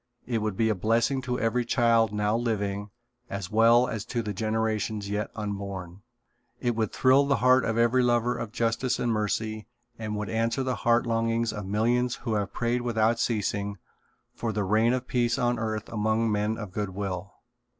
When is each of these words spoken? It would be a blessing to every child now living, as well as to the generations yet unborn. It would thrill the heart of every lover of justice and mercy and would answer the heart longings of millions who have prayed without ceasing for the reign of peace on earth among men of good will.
It 0.25 0.39
would 0.39 0.57
be 0.57 0.69
a 0.69 0.73
blessing 0.73 1.21
to 1.21 1.39
every 1.39 1.63
child 1.63 2.11
now 2.11 2.35
living, 2.35 2.89
as 3.29 3.51
well 3.51 3.87
as 3.87 4.03
to 4.05 4.23
the 4.23 4.33
generations 4.33 5.11
yet 5.11 5.29
unborn. 5.35 6.01
It 6.59 6.75
would 6.75 6.91
thrill 6.91 7.27
the 7.27 7.35
heart 7.35 7.63
of 7.65 7.77
every 7.77 8.01
lover 8.01 8.35
of 8.35 8.51
justice 8.51 8.97
and 8.97 9.11
mercy 9.11 9.67
and 9.99 10.15
would 10.15 10.27
answer 10.27 10.63
the 10.63 10.75
heart 10.77 11.05
longings 11.05 11.53
of 11.53 11.67
millions 11.67 12.15
who 12.15 12.33
have 12.33 12.51
prayed 12.51 12.81
without 12.81 13.19
ceasing 13.19 13.77
for 14.33 14.51
the 14.51 14.63
reign 14.63 14.91
of 14.93 15.05
peace 15.05 15.37
on 15.37 15.59
earth 15.59 15.87
among 15.87 16.31
men 16.31 16.57
of 16.57 16.71
good 16.71 16.89
will. 16.95 17.35